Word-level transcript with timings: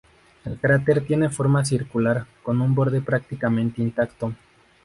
El 0.45 0.57
cráter 0.59 1.05
tiene 1.05 1.29
forma 1.29 1.63
circular, 1.63 2.25
con 2.41 2.59
un 2.59 2.73
borde 2.73 3.01
prácticamente 3.01 3.83
intacto. 3.83 4.33